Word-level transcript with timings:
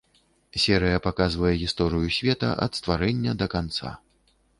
Серыя 0.61 1.01
паказвае 1.07 1.51
гісторыю 1.63 2.07
света 2.17 2.49
ад 2.67 2.71
стварэння 2.79 3.37
да 3.43 3.49
канца. 3.57 3.93